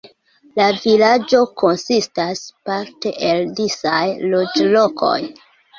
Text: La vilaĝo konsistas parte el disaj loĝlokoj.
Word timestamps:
La 0.59 0.69
vilaĝo 0.85 1.41
konsistas 1.63 2.43
parte 2.71 3.15
el 3.29 3.47
disaj 3.61 4.05
loĝlokoj. 4.35 5.17